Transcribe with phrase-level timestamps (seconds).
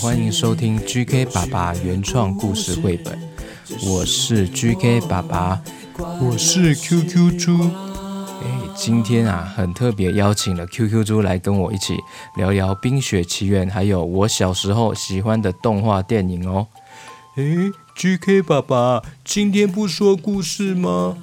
[0.00, 3.18] 欢迎收听 GK 爸爸原创故事绘本。
[3.86, 5.60] 我是 GK 爸爸，
[6.22, 7.70] 我是 QQ 猪。
[8.42, 11.98] 哎，今天啊，很特别邀请了 QQ 猪来跟我一起
[12.36, 16.66] 聊聊《冰雪奇缘》，还有我小时候喜欢的动画电影哦。
[17.36, 17.44] 哎
[17.94, 21.18] ，GK 爸爸，今天不说故事吗？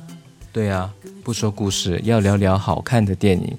[0.53, 3.57] 对啊，不说故事，要聊聊好看的电影。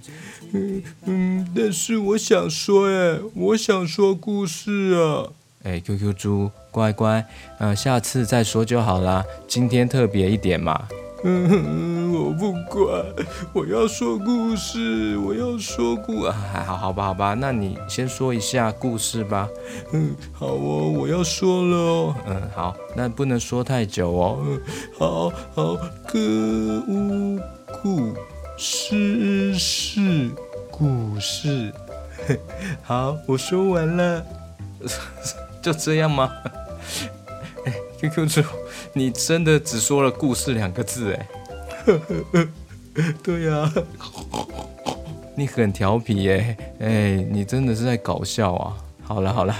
[0.53, 5.29] 嗯嗯，但是我想说，哎，我想说故事啊。
[5.65, 7.25] 哎，QQ 猪，乖乖，
[7.59, 9.25] 嗯、呃，下次再说就好啦。
[9.47, 10.87] 今天特别一点嘛。
[11.25, 13.05] 嗯，我不管，
[13.53, 16.33] 我要说故事，我要说故啊。
[16.53, 19.49] 还好，好吧，好吧，那你先说一下故事吧。
[19.93, 22.15] 嗯，好哦，我要说了哦。
[22.29, 24.39] 嗯，好，那不能说太久哦。
[24.47, 24.61] 嗯，
[24.97, 25.75] 好好，
[26.07, 26.19] 歌
[26.87, 27.41] 舞
[28.59, 30.31] 故事是
[30.69, 31.73] 故事。
[32.83, 34.27] 好，我说完了，
[35.63, 36.29] 就这样吗？
[37.65, 38.43] 哎，QQ 猪。
[38.93, 41.29] 你真的只说了“故事”两个字哎？
[43.23, 43.73] 对呀、
[45.37, 46.57] 你很调皮耶！
[46.81, 48.77] 哎，你真的是在搞笑啊！
[49.05, 49.55] 好了好了，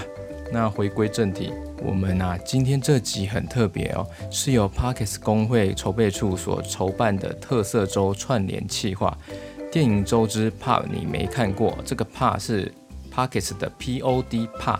[0.51, 1.51] 那回归正题，
[1.85, 9.15] 我们啊今天这集很特别哦，是由 Podcast 公会筹备处所筹办的特色周串联企划——
[9.71, 11.77] 电影周之怕你没看过。
[11.85, 12.73] 这个“怕”是
[13.13, 14.79] Podcast 的 P O D 怕。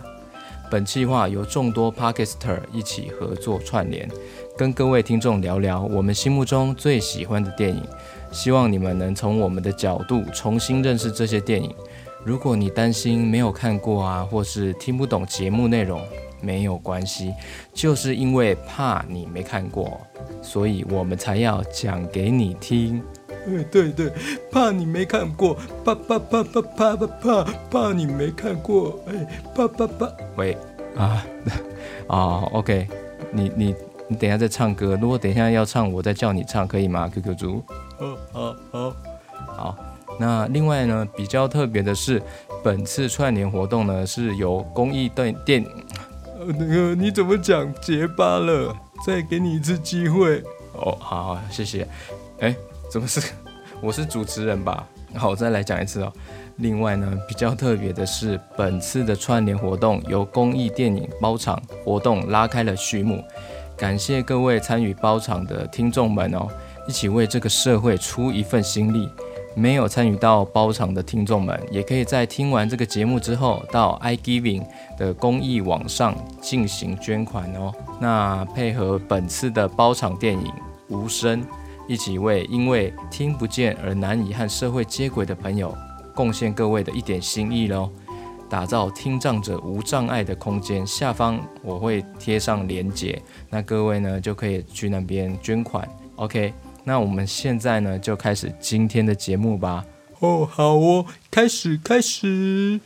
[0.72, 4.10] 本计划由众多 Podcaster 一起合作串联，
[4.58, 7.84] 跟各位听众聊聊我们心目中最喜欢的电影，
[8.32, 11.74] 希望你们能从我们的角度重新认识这些电影。
[12.26, 16.02] 如果你担心没有看过啊，或是听不懂节目内容，
[16.42, 17.34] 没有关系，
[17.74, 20.00] 就是因为怕你没看过，
[20.42, 23.02] 所以我们才要讲给你听。
[23.46, 24.12] 对对对，
[24.52, 30.12] 怕你没看过，怕怕怕怕怕怕怕怕你没看过，哎，怕怕怕。
[30.36, 30.58] 喂，
[30.98, 31.26] 啊
[32.08, 32.88] 啊， OK，
[33.32, 33.76] 你你
[34.08, 37.64] 你等一下再唱歌，如果等一下要唱，我再叫你唱，可以吗？QQ 猪。
[37.98, 38.96] 好好好，
[39.56, 39.89] 好。
[40.20, 42.22] 那另外呢，比较特别的是，
[42.64, 45.66] 本次串联活动呢是由公益电电，
[46.38, 48.76] 呃，那个你怎么讲结巴了？
[49.06, 50.44] 再给你一次机会。
[50.74, 51.88] 哦，好，谢谢。
[52.40, 52.56] 哎。
[52.92, 53.22] 怎么是？
[53.82, 54.84] 我是主持人吧？
[55.14, 56.12] 好，我再来讲一次哦。
[56.56, 63.24] 另外呢，比较特别的是，本次的串联活动由公益电影包场活动拉开了序幕。
[63.78, 66.48] 感谢各位参与包场的听众们哦，
[66.88, 69.08] 一起为这个社会出一份心力。
[69.60, 74.66] 没有参与到包场的听众们，也可以在听完这个节目之后，到 iGiving
[74.98, 77.74] 的公益网上进行捐款哦。
[78.00, 80.48] 那配合本次的包场电影
[80.88, 81.42] 《无声》。
[81.88, 85.76] 一起为因为听不见而难以和社会接轨的朋友
[86.14, 87.90] 贡献各位的一点心意喽，
[88.48, 90.86] 打造听障者无障碍的空间。
[90.86, 93.20] 下方我会贴上链接，
[93.50, 95.90] 那各位呢就可以去那边捐款。
[96.18, 96.54] OK，
[96.90, 99.86] 那我们现在呢就开始今天的节目吧。
[100.22, 102.80] 哦，好哦，开始开始。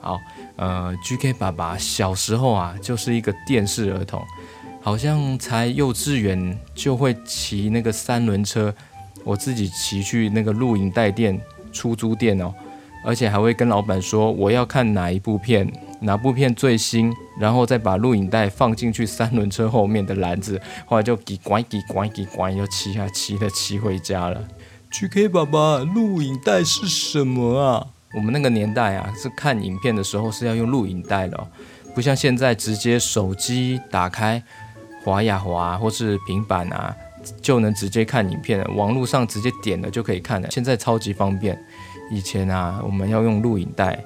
[0.00, 0.16] 好，
[0.54, 4.24] 呃，GK 爸爸小时候啊就是一个电视儿童。
[4.80, 8.72] 好像才幼稚园就会骑那个三轮车，
[9.24, 11.38] 我自己骑去那个录影带店、
[11.72, 12.54] 出租店哦，
[13.04, 15.68] 而且还会跟老板说我要看哪一部片，
[16.00, 24.42] 哪部片最新，然后再把录影带放进去三轮车后面的篮子，后来就叽呱叽呱叽呱，又骑啊骑的骑回家了。
[24.90, 27.86] GK 爸爸，录影带是什么啊？
[28.14, 31.46] 我们那个年代啊，是看影片的时候是要用录影带的哦，
[31.94, 34.42] 不像现在直接手机打开。
[35.02, 36.94] 滑呀滑，或是平板啊，
[37.40, 38.70] 就能直接看影片了。
[38.74, 41.58] 网络上直接点了就可以看了，现在超级方便。
[42.10, 43.98] 以前啊，我们要用录影带，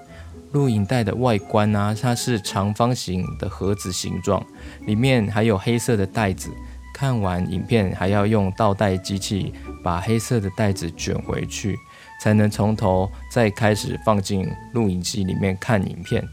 [0.54, 4.42] 录影带的外观啊，它是长方形的盒子形状，
[4.86, 6.48] 里面还有黑色的袋子。
[6.94, 9.52] 看完影片还要用倒带机器
[9.82, 11.76] 把黑色的袋子卷回去，
[12.22, 16.24] 才能从头再开始放进录影机里面看影片。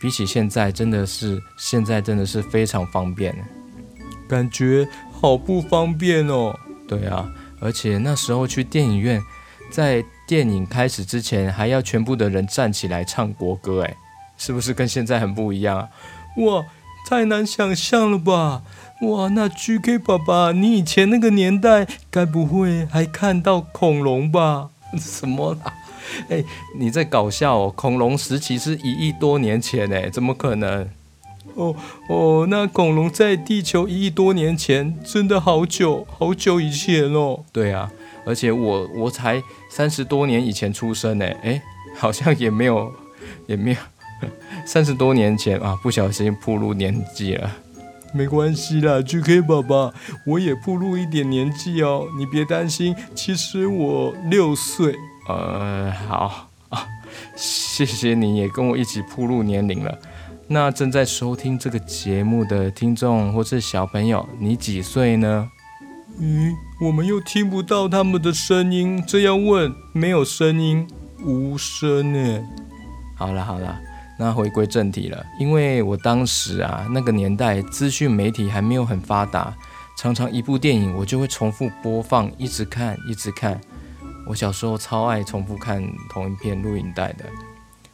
[0.00, 3.32] 比起现在，真的是现在真的是非常方便。
[4.28, 6.58] 感觉好不方便哦。
[6.88, 7.30] 对啊，
[7.60, 9.22] 而且那时候去电影院，
[9.70, 13.96] 在电影开始之前还要全部的人站起来唱国歌，哎，
[14.38, 15.88] 是不是跟现在很不一样啊？
[16.36, 16.64] 哇，
[17.08, 18.62] 太难想象了吧！
[19.00, 24.68] 哇，那 GK 爸爸，你以前那个年代该不会还看到恐龙吧？
[24.96, 25.74] 什么啦？
[26.28, 26.44] 哎，
[26.78, 27.72] 你在搞笑哦？
[27.74, 30.88] 恐龙时期是一亿多年前，哎，怎么可能？
[31.56, 31.74] 哦
[32.08, 37.40] 哦，那恐龙在地球一亿多年前，真的好久好久以前哦。
[37.52, 37.90] 对啊，
[38.24, 41.62] 而且我我才三十多年以前出生呢，哎，
[41.96, 42.92] 好像也没有
[43.46, 43.76] 也没有
[44.66, 47.50] 三十多年前啊，不小心暴露年纪了。
[48.12, 49.94] 没关系啦，GK 爸爸，
[50.26, 52.94] 我也暴露一点年纪哦，你别担心。
[53.14, 54.96] 其实我六岁。
[55.28, 56.88] 呃，好啊，
[57.36, 59.96] 谢谢你也跟我一起暴露年龄了。
[60.48, 65.48] 那正在收听这个节目的听众或是小朋友，你几岁呢？
[66.18, 70.86] 咦，我们又听不到他们的声音，这样问没有声音，
[71.24, 72.42] 无声呢。
[73.16, 73.78] 好了好了，
[74.18, 79.54] 那回归正题了，因为我当时啊，那个年代资讯媒体还没有很发达，
[79.96, 83.60] 常常一部电影我就会重复播放，一直看一直看。
[84.26, 87.24] 我小时候超爱重复看同一片录影带的，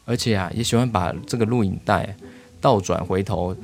[0.05, 2.17] 而且啊，也喜欢把这个录影带。
[2.59, 3.55] 倒转回头，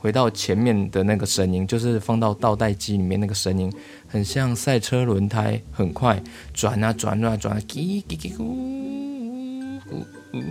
[0.00, 3.70] 回到前面的那个声音，就是放到倒带机里面那个声音，
[4.08, 6.22] 很像赛车轮胎很快
[6.54, 9.98] 转啊转啊转啊，叽叽叽呜呜
[10.32, 10.42] 呜，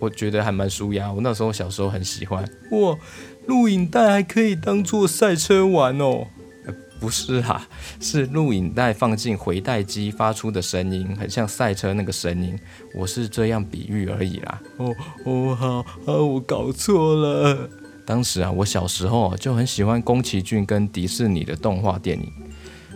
[0.00, 1.12] 我觉得还蛮舒压。
[1.12, 2.42] 我那时候小时候很喜欢。
[2.72, 2.98] 哇，
[3.46, 6.26] 录影带还可以当做赛车玩哦？
[6.66, 7.68] 呃，不是哈，
[8.00, 12.58] 是录影带放进回带机发出的声音，很像赛车那个声音。
[12.96, 14.60] 我是这样比喻而已啦。
[14.78, 14.92] 哦
[15.24, 17.70] 哦，好，好，我搞错了。
[18.10, 22.28] 当时啊，我小时候就很喜欢宫崎骏跟迪士尼的动画电影。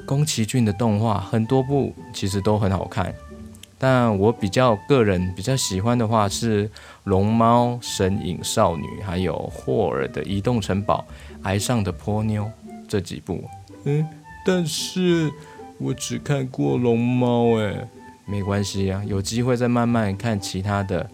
[0.05, 3.15] 宫崎骏的动画很多部其实都很好看，
[3.79, 6.69] 但我比较个人比较喜欢的话是
[7.05, 11.07] 《龙猫》《神隐少女》还有《霍尔的移动城堡》
[11.49, 12.43] 《崖上的泼妞》
[12.89, 13.45] 这几部。
[13.85, 14.05] 嗯，
[14.45, 15.31] 但是
[15.79, 17.89] 我只看过《龙猫》哎。
[18.27, 21.09] 没关系啊，有机会再慢慢看其他的。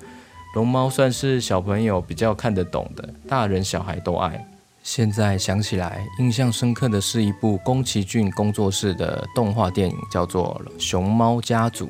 [0.54, 4.44] 龙猫算是小朋友比较看得懂的，大人小孩都爱。
[4.82, 11.86] 现在想起来，印象深刻的是一部宫崎骏工作室的动画电影，叫做《熊猫家族》。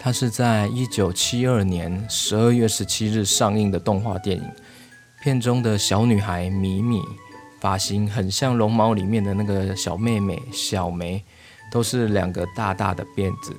[0.00, 4.44] 它是在一九七二年十二月十七日上映的动画电影。
[5.20, 7.02] 片中的小女孩米米，
[7.60, 11.22] 发型很像龙猫里面的那个小妹妹小梅，
[11.70, 13.56] 都是两个大大的辫子。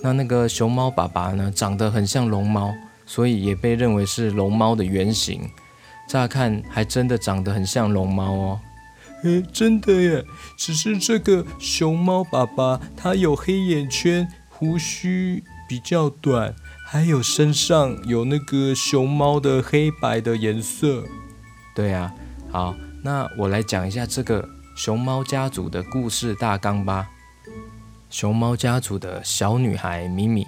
[0.00, 2.74] 那那个熊猫爸爸呢，长得很像龙猫，
[3.06, 5.48] 所以也被认为是龙猫的原型。
[6.08, 8.60] 乍看还真的长得很像龙猫哦。
[9.24, 10.24] 诶，真的耶！
[10.56, 16.54] 只是这个熊猫爸爸它有黑眼圈，胡须比较短，
[16.86, 21.02] 还有身上有那个熊猫的黑白的颜色。
[21.74, 22.14] 对啊，
[22.50, 27.08] 好，那我来讲一下这个熊猫家族的故事大纲吧。
[28.10, 30.46] 熊猫家族的小女孩米米，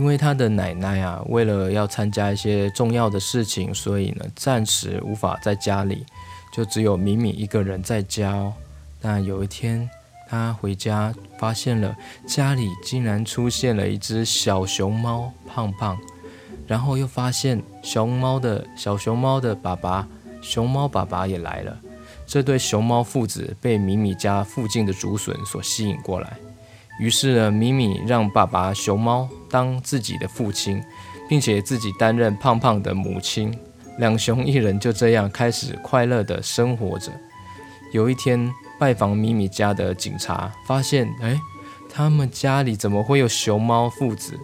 [0.00, 6.06] 因为他的奶奶啊，为了要参加一些重要的事情，所以呢，暂时无法在家里，
[6.54, 8.54] 就只有米米一个人在家哦。
[8.98, 9.90] 但有一天，
[10.26, 11.94] 他回家，发现了
[12.26, 15.98] 家里竟然出现了一只小熊猫胖胖，
[16.66, 20.08] 然后又发现熊猫的小熊猫的爸爸
[20.40, 21.78] 熊猫爸爸也来了。
[22.26, 26.38] 这对熊猫父子被米米家附近的竹笋所吸引过来。
[27.00, 30.82] 于是呢，米米让爸爸熊猫当自己的父亲，
[31.30, 33.52] 并且自己担任胖胖的母亲。
[33.98, 37.10] 两熊一人就这样开始快乐地生活着。
[37.92, 41.40] 有一天，拜访米米家的警察发现，哎，
[41.88, 44.38] 他们家里怎么会有熊猫父子？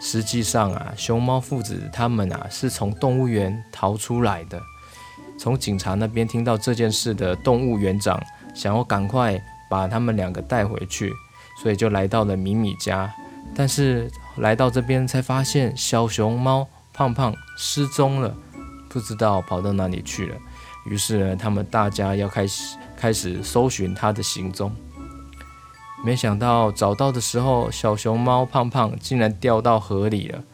[0.00, 4.60] 实际上啊，熊猫父子他们啊是从动物园逃出来的。
[5.38, 8.20] 从警察那边听到这件事的动物园长
[8.54, 9.40] 想要赶快
[9.70, 11.12] 把他们两个带回去。
[11.56, 13.12] 所以就来到了米米家，
[13.54, 18.34] 但是来到这边才发现小熊猫胖胖失踪了，
[18.88, 20.36] 不知道跑到哪里去了。
[20.88, 24.70] 于是呢，他们大家要开始开始搜寻它的行踪。
[26.04, 30.44] 没想到找到的时候，小熊猫胖胖竟然掉到河里了。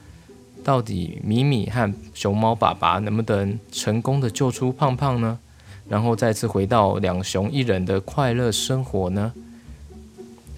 [0.64, 5.38] 到底米米和熊猫爸爸能不能成功的救出胖胖呢？
[5.88, 9.32] 然后再次回到两熊一人的快乐生活呢？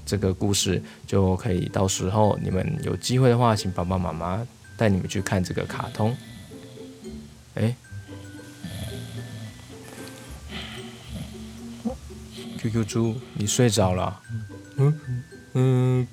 [0.06, 4.46] 这个故事就可以，到时候你们有机会的话，请爸爸妈妈
[4.76, 6.14] 带你们去看这个卡通。
[7.54, 7.74] 哎
[12.58, 14.20] ，QQ 猪，你睡着了？
[14.76, 15.00] 嗯
[15.54, 16.08] 嗯，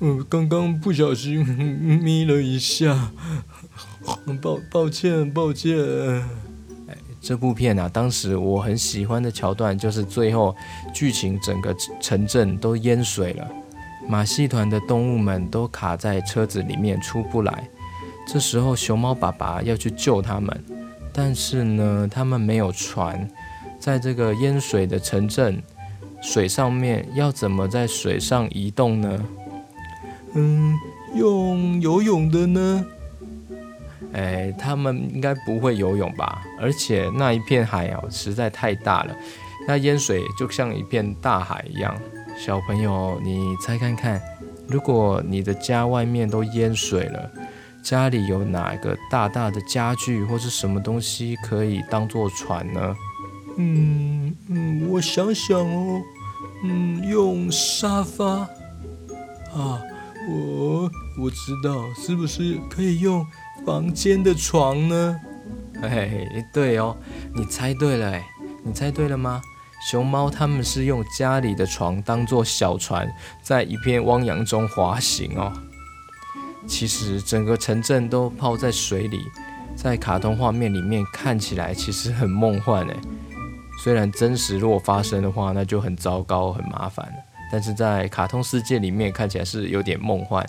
[0.00, 1.46] 嗯，刚刚不小心
[2.02, 3.12] 眯了一下，
[4.42, 5.74] 抱抱歉抱歉。
[7.26, 10.54] 这部片啊，当时我很喜欢的桥段就是最后
[10.94, 13.44] 剧情整个城镇都淹水了，
[14.06, 17.68] 马戏团的动物们都卡在车子里面出不来。
[18.28, 20.64] 这时候熊猫爸爸要去救他们，
[21.12, 23.28] 但是呢，他们没有船，
[23.80, 25.60] 在这个淹水的城镇。
[26.22, 29.24] 水上面要怎么在水上移动呢？
[30.34, 30.78] 嗯，
[31.16, 32.86] 用游泳的呢？
[34.12, 36.42] 哎，他们应该不会游泳吧？
[36.60, 39.14] 而且那一片海啊，实在太大了，
[39.66, 41.96] 那淹水就像一片大海一样。
[42.38, 44.20] 小朋友，你猜看看，
[44.68, 47.30] 如果你的家外面都淹水了，
[47.82, 52.96] 家里有哪个大大的家具或是什么东西可以当做船呢？
[53.58, 56.02] 嗯嗯，我想想哦。
[56.62, 58.24] 嗯，用沙发
[59.54, 59.80] 啊，
[60.28, 63.26] 我我知道，是不是可以用
[63.66, 65.20] 房间的床呢？
[65.82, 66.08] 哎，
[66.52, 66.96] 对哦，
[67.34, 68.24] 你猜对了，哎，
[68.62, 69.42] 你猜对了吗？
[69.90, 75.52] 熊猫他们是用家里的床当做小船，在一片汪洋中滑行哦。
[76.64, 79.20] 其实整个城镇都泡在水里，
[79.74, 82.96] 在卡通画面里面看起来其实很梦幻哎。
[83.82, 87.14] 虽然真实如果发生的话，那就很糟糕、很麻烦了。
[87.50, 90.44] 但是在卡通世界里面看起来是有点梦幻，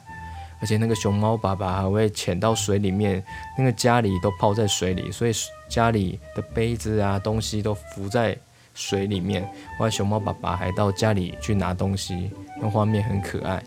[0.60, 3.24] 而且那个熊猫爸爸还会潜到水里面，
[3.58, 5.32] 那个家里都泡在水里，所以
[5.70, 8.38] 家里的杯子啊、东西都浮在
[8.74, 9.44] 水里面。
[9.78, 13.64] 后来熊猫爸爸还到家里去拿东西，那画面很可爱。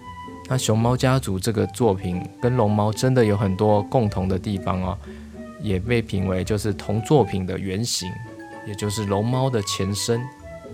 [0.48, 4.98] 那熊猫家族这个作品跟龙猫真的有很多共同的地方哦，
[5.60, 8.10] 也被评为就是同作品的原型。
[8.66, 10.20] 也就是龙猫的前身，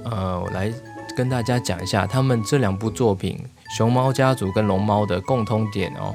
[0.03, 0.73] 呃，我来
[1.17, 3.39] 跟大家讲一下他们这两部作品
[3.71, 6.15] 《熊猫家族》跟《龙猫》的共通点哦。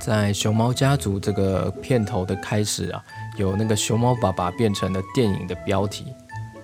[0.00, 3.04] 在《熊猫家族》这个片头的开始啊，
[3.36, 6.06] 有那个熊猫爸爸变成了电影的标题。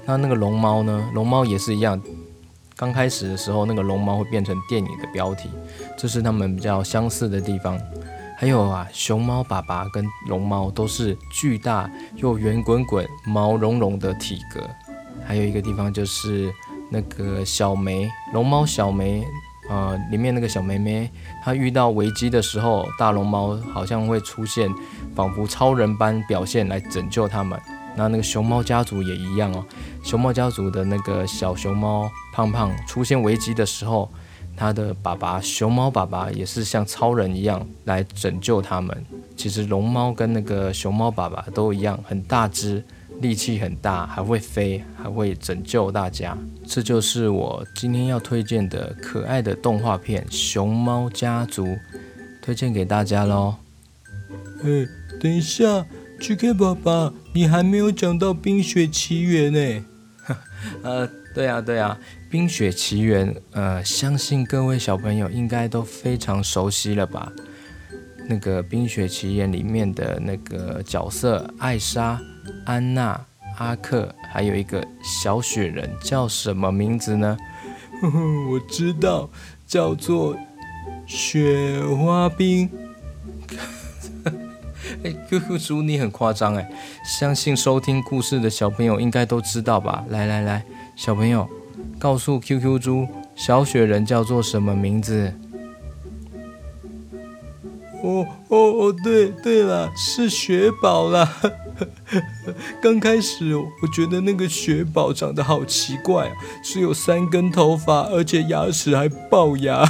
[0.07, 1.11] 那那个龙猫呢？
[1.13, 2.01] 龙猫也是一样，
[2.77, 5.51] 刚开始的时候那个龙猫会变成电影的标题，
[5.99, 7.79] 这是他们比较相似的地方。
[8.39, 14.61] 还有啊，熊猫爸爸跟龙猫都是巨大又圆滚滚、毛茸茸的体格。
[15.27, 16.53] 还有一个地方就是
[16.91, 19.27] 那个小梅，龙猫小梅，
[19.69, 21.11] 呃，里面那个小妹妹，
[21.43, 24.73] 她遇到危机的时候，大龙猫好像会出现，
[25.15, 27.59] 仿佛超人般表现来拯救他们。
[27.97, 29.65] 那那个熊猫家族也一样哦，
[30.03, 34.11] 熊猫家族的那个小熊猫胖胖出现危机的时候。
[34.59, 39.05] 他的爸爸熊猫爸爸也是像超人一样来拯救他们。
[39.37, 42.83] 其实龙猫跟那个熊猫爸爸都一样，很大只，
[43.21, 46.37] 力气很大，还会飞，还会拯救大家。
[46.67, 51.65] 这就是我今天要推荐的可爱的动画片《熊猫家族》，
[52.43, 53.57] 推荐给大家喽。
[54.63, 54.87] 哎，
[55.21, 55.87] 等一下
[56.21, 59.85] ，GK 爸爸，你还没有讲到《冰雪奇缘》呢。
[60.83, 61.99] 呃，对啊，对啊。
[62.31, 67.33] 《冰雪奇缘》呃，相信各位小朋友应该都非常熟悉了吧？
[68.29, 72.21] 那个《冰雪奇缘》里面的那个角色艾莎、
[72.65, 73.21] 安娜、
[73.59, 77.37] 阿克，还有一个小雪人，叫什么名字呢？
[78.01, 79.31] 呵呵，我知道，
[79.67, 80.37] 叫做
[81.07, 82.71] 雪花冰。
[85.03, 86.71] 哎，QQ 猪，你很夸张哎！
[87.05, 90.05] 相信收听故事的小朋友应该都知道吧？
[90.09, 91.49] 来来来，小朋友。
[91.99, 95.33] 告诉 QQ 猪，小雪人叫做什么名字？
[98.03, 101.29] 哦哦哦，对对了，是雪宝啦。
[102.83, 109.85] 刚开始我觉得那个雪宝长得好奇怪啊，只有三根头发，而且牙齿还龅牙。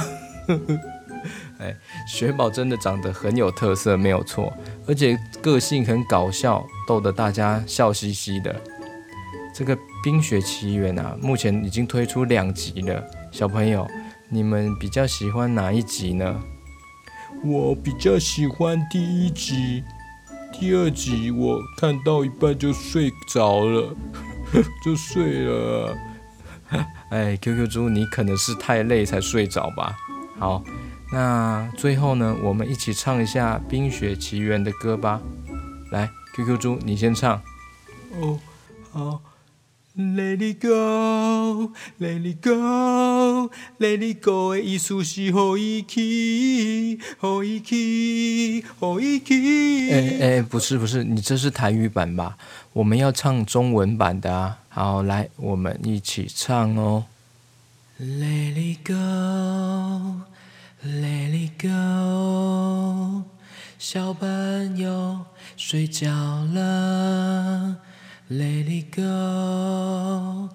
[1.59, 1.75] 哎，
[2.07, 4.53] 雪宝真的长得很有特色，没有错，
[4.87, 8.55] 而且个性很搞笑，逗得大家笑嘻嘻的。
[9.55, 13.03] 这个《冰雪奇缘》啊，目前已经推出两集了。
[13.31, 13.87] 小朋友，
[14.29, 16.39] 你们比较喜欢哪一集呢？
[17.43, 19.83] 我比较喜欢第一集，
[20.53, 23.95] 第二集我看到一半就睡着了，
[24.83, 25.95] 就睡了。
[27.11, 29.95] 哎，QQ 猪，你可能是太累才睡着吧？
[30.39, 30.63] 好，
[31.13, 35.21] 那最后呢，我们一起唱一下《冰雪奇缘》的歌吧。
[35.91, 37.41] 来，QQ 猪，你先唱。
[38.19, 38.39] 哦，
[38.91, 39.21] 好。
[39.99, 43.49] Let it go, let it go,
[43.79, 49.91] let it go 的意思是让它去，让它去，让它去。
[49.91, 52.37] 哎哎，不是不是，你这是台语版吧？
[52.73, 54.59] 我们要唱中文版的啊！
[54.69, 57.05] 好，来，我们一起唱哦。
[57.99, 58.93] Let it go,
[60.85, 63.23] Let it go，
[63.79, 65.25] 小朋友
[65.55, 67.77] 睡觉了。
[68.29, 70.49] Let it go，Let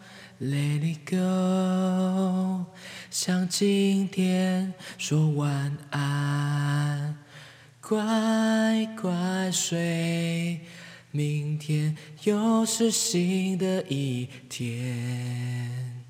[0.82, 2.66] it go，
[3.10, 7.16] 向今天说晚安，
[7.80, 10.60] 乖乖睡，
[11.12, 16.04] 明天又是新的一天，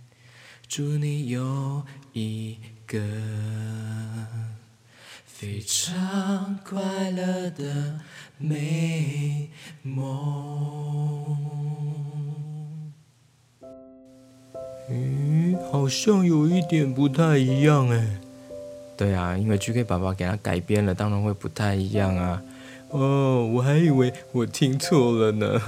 [0.67, 2.99] 祝你有一个
[5.43, 7.99] 非常快乐的
[8.39, 9.51] 美
[9.83, 11.37] 梦。
[14.89, 18.21] 嗯，好像有一点不太一样哎。
[18.97, 22.41] 对啊，因为 GK 爸爸给他改编了，当然会不太一样啊。
[22.91, 25.61] 哦，我还以为我听错了呢。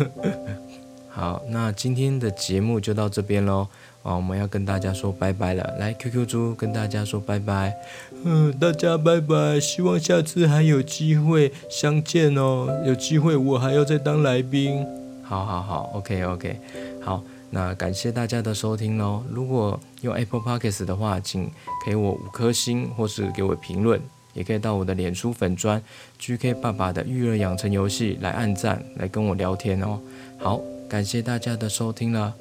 [1.14, 3.68] 好，那今天的节目就到这边喽。
[4.02, 5.62] 哦，我们要跟大家说拜拜了。
[5.78, 7.73] 来，QQ 猪跟大家说拜拜。
[8.25, 12.66] 嗯，大家拜拜，希望下次还有机会相见哦。
[12.85, 14.85] 有机会我还要再当来宾。
[15.23, 16.59] 好好好，OK OK，
[17.00, 17.23] 好。
[17.50, 19.23] 那感谢大家的收听喽！
[19.30, 21.49] 如果用 Apple Podcast 的话，请
[21.87, 24.00] 给我五颗星，或是给我评论，
[24.33, 25.80] 也可以到我的脸书粉砖
[26.18, 30.00] GK 爸爸的育儿养成游戏来按赞，来跟我聊天哦。
[30.37, 30.61] 好，
[30.94, 32.32] 感谢大家的收听了，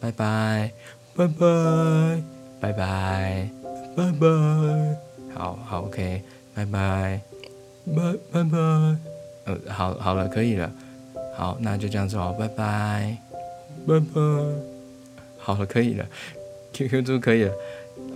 [0.00, 0.72] 拜拜，
[1.14, 2.20] 拜拜，
[2.60, 3.48] 拜拜，
[3.96, 4.26] 拜拜，
[5.32, 6.20] 好好 OK，
[6.52, 7.20] 拜拜，
[7.86, 8.42] 拜拜。
[8.42, 8.98] 拜，
[9.44, 10.68] 呃，好好了，可以了，
[11.36, 13.16] 好，那就这样子哦，拜拜。
[13.86, 14.20] 拜拜，
[15.38, 16.04] 好了，可以了
[16.72, 17.52] ，QQ 猪可以了，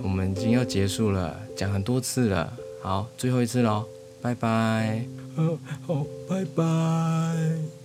[0.03, 2.53] 我们已经要结束了，讲很多次了，
[2.83, 3.85] 好，最后一次喽，
[4.21, 5.05] 拜拜，
[5.37, 7.84] 好，好，拜拜。